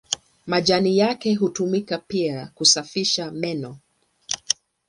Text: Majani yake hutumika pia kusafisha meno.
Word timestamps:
Majani 0.47 0.97
yake 0.97 1.33
hutumika 1.35 1.97
pia 1.97 2.47
kusafisha 2.55 3.31
meno. 3.31 3.77